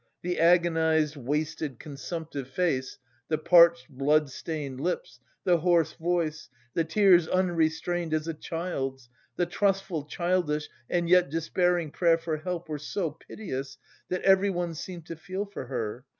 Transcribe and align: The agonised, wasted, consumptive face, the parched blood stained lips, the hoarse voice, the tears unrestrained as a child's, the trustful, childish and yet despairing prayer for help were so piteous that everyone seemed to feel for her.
The 0.23 0.39
agonised, 0.39 1.15
wasted, 1.15 1.77
consumptive 1.77 2.47
face, 2.47 2.97
the 3.27 3.37
parched 3.37 3.87
blood 3.87 4.31
stained 4.31 4.79
lips, 4.81 5.19
the 5.43 5.59
hoarse 5.59 5.93
voice, 5.93 6.49
the 6.73 6.83
tears 6.83 7.27
unrestrained 7.27 8.11
as 8.11 8.27
a 8.27 8.33
child's, 8.33 9.09
the 9.35 9.45
trustful, 9.45 10.05
childish 10.05 10.69
and 10.89 11.07
yet 11.07 11.29
despairing 11.29 11.91
prayer 11.91 12.17
for 12.17 12.37
help 12.37 12.67
were 12.67 12.79
so 12.79 13.11
piteous 13.11 13.77
that 14.09 14.23
everyone 14.23 14.73
seemed 14.73 15.05
to 15.05 15.15
feel 15.15 15.45
for 15.45 15.67
her. 15.67 16.03